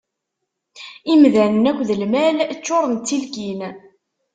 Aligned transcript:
Imdanen 1.11 1.69
akked 1.71 1.89
lmal 2.01 2.37
ččuṛen 2.59 2.93
d 2.97 3.03
tilkin. 3.07 3.61